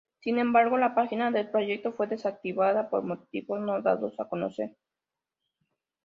[0.21, 4.75] Sin embargo, la página del proyecto fue desactivada por motivos no dados a conocer.